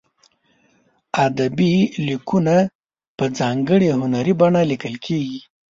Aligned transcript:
ادبي 1.25 1.73
لیکونه 2.07 2.55
په 3.17 3.25
ځانګړې 3.39 3.87
هنري 3.99 4.33
بڼه 4.39 4.61
لیکل 4.71 4.95
کیږي. 5.05 5.39